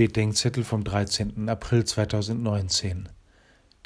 Spätdenkzettel 0.00 0.64
vom 0.64 0.82
13. 0.82 1.50
April 1.50 1.84
2019, 1.84 3.10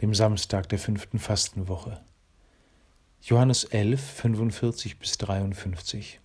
dem 0.00 0.14
Samstag 0.14 0.68
der 0.68 0.78
fünften 0.78 1.18
Fastenwoche. 1.18 2.02
Johannes 3.20 3.64
11, 3.64 4.00
45 4.00 5.00
bis 5.00 5.18
53. 5.18 6.20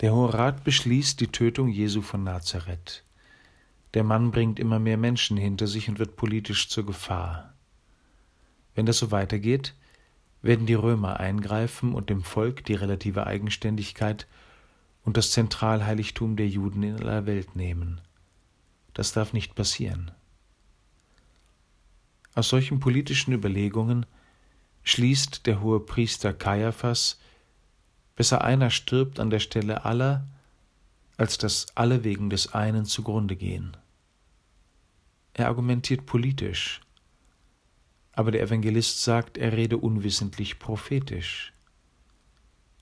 Der 0.00 0.14
Hohe 0.14 0.32
Rat 0.32 0.64
beschließt 0.64 1.20
die 1.20 1.26
Tötung 1.26 1.68
Jesu 1.68 2.00
von 2.00 2.24
Nazareth. 2.24 3.04
Der 3.92 4.02
Mann 4.02 4.30
bringt 4.30 4.58
immer 4.58 4.78
mehr 4.78 4.96
Menschen 4.96 5.36
hinter 5.36 5.66
sich 5.66 5.90
und 5.90 5.98
wird 5.98 6.16
politisch 6.16 6.70
zur 6.70 6.86
Gefahr. 6.86 7.52
Wenn 8.74 8.86
das 8.86 8.96
so 8.96 9.10
weitergeht, 9.10 9.74
werden 10.40 10.64
die 10.64 10.72
Römer 10.72 11.20
eingreifen 11.20 11.92
und 11.92 12.08
dem 12.08 12.22
Volk 12.22 12.64
die 12.64 12.76
relative 12.76 13.26
Eigenständigkeit 13.26 14.26
und 15.04 15.16
das 15.16 15.32
Zentralheiligtum 15.32 16.36
der 16.36 16.48
Juden 16.48 16.82
in 16.82 16.96
aller 16.96 17.26
Welt 17.26 17.56
nehmen. 17.56 18.00
Das 18.94 19.12
darf 19.12 19.32
nicht 19.32 19.54
passieren. 19.54 20.10
Aus 22.34 22.48
solchen 22.48 22.80
politischen 22.80 23.32
Überlegungen 23.32 24.06
schließt 24.84 25.46
der 25.46 25.60
hohe 25.60 25.80
Priester 25.80 26.32
Kaiaphas, 26.32 27.18
besser 28.16 28.42
einer 28.42 28.70
stirbt 28.70 29.20
an 29.20 29.30
der 29.30 29.40
Stelle 29.40 29.84
aller, 29.84 30.26
als 31.16 31.38
dass 31.38 31.66
alle 31.74 32.04
wegen 32.04 32.30
des 32.30 32.54
einen 32.54 32.84
zugrunde 32.84 33.36
gehen. 33.36 33.76
Er 35.34 35.48
argumentiert 35.48 36.06
politisch, 36.06 36.80
aber 38.12 38.30
der 38.30 38.42
Evangelist 38.42 39.02
sagt, 39.02 39.38
er 39.38 39.52
rede 39.52 39.78
unwissentlich 39.78 40.58
prophetisch. 40.58 41.52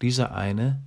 Dieser 0.02 0.34
eine 0.34 0.82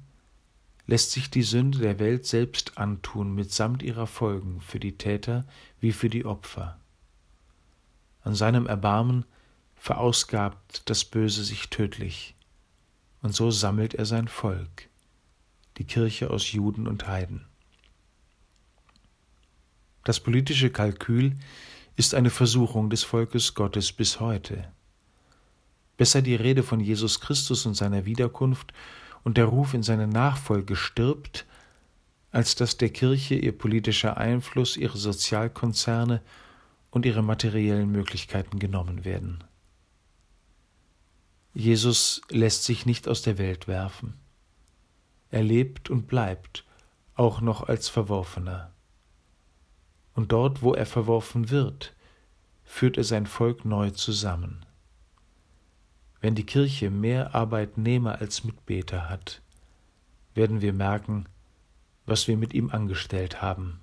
lässt 0.86 1.12
sich 1.12 1.30
die 1.30 1.44
Sünde 1.44 1.80
der 1.80 2.00
Welt 2.00 2.26
selbst 2.26 2.78
antun, 2.78 3.34
mitsamt 3.34 3.84
ihrer 3.84 4.08
Folgen 4.08 4.62
für 4.62 4.80
die 4.80 4.98
Täter 4.98 5.46
wie 5.80 5.92
für 5.92 6.10
die 6.10 6.26
Opfer. 6.26 6.80
An 8.22 8.36
seinem 8.36 8.68
Erbarmen 8.68 9.26
verausgabt 9.76 10.90
das 10.90 11.06
Böse 11.06 11.44
sich 11.44 11.70
tödlich, 11.70 12.36
und 13.22 13.34
so 13.34 13.52
sammelt 13.52 13.94
er 13.94 14.06
sein 14.06 14.28
Volk, 14.28 14.90
die 15.78 15.86
Kirche 15.86 16.30
aus 16.30 16.52
Juden 16.52 16.88
und 16.88 17.08
Heiden. 17.08 17.46
Das 20.04 20.20
politische 20.20 20.70
Kalkül 20.70 21.36
ist 21.96 22.14
eine 22.14 22.30
Versuchung 22.30 22.90
des 22.90 23.04
Volkes 23.04 23.54
Gottes 23.54 23.94
bis 23.94 24.20
heute. 24.20 24.72
Besser 25.96 26.22
die 26.22 26.36
Rede 26.36 26.64
von 26.64 26.80
Jesus 26.80 27.22
Christus 27.22 27.66
und 27.66 27.76
seiner 27.76 28.06
Wiederkunft 28.06 28.74
und 29.24 29.38
der 29.38 29.46
Ruf 29.46 29.74
in 29.74 29.84
seine 29.84 30.08
Nachfolge 30.08 30.76
stirbt, 30.76 31.46
als 32.32 32.56
dass 32.56 32.78
der 32.78 32.90
Kirche 32.90 33.36
ihr 33.36 33.58
politischer 33.58 34.18
Einfluss, 34.18 34.76
ihre 34.76 34.98
Sozialkonzerne 34.98 36.22
und 36.90 37.06
ihre 37.06 37.24
materiellen 37.24 37.92
Möglichkeiten 37.92 38.60
genommen 38.60 39.06
werden. 39.06 39.44
Jesus 41.54 42.22
lässt 42.30 42.64
sich 42.64 42.86
nicht 42.86 43.08
aus 43.08 43.22
der 43.22 43.38
Welt 43.38 43.68
werfen. 43.68 44.16
Er 45.30 45.44
lebt 45.44 45.90
und 45.90 46.08
bleibt, 46.08 46.66
auch 47.16 47.42
noch 47.42 47.68
als 47.68 47.90
Verworfener. 47.90 48.72
Und 50.16 50.32
dort, 50.32 50.62
wo 50.62 50.74
er 50.74 50.86
verworfen 50.86 51.50
wird, 51.50 51.94
führt 52.64 52.98
er 52.98 53.04
sein 53.04 53.28
Volk 53.28 53.66
neu 53.66 53.92
zusammen. 53.92 54.66
Wenn 56.24 56.36
die 56.36 56.46
Kirche 56.46 56.90
mehr 56.90 57.36
Arbeitnehmer 57.36 58.22
als 58.22 58.46
Mitbeter 58.46 59.10
hat, 59.10 59.42
werden 60.34 60.62
wir 60.62 60.72
merken, 60.72 61.26
was 62.06 62.30
wir 62.30 62.38
mit 62.38 62.54
ihm 62.54 62.70
angestellt 62.70 63.42
haben. 63.42 63.82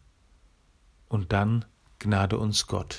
Und 1.10 1.34
dann 1.34 1.66
gnade 1.98 2.38
uns 2.38 2.66
Gott. 2.66 2.98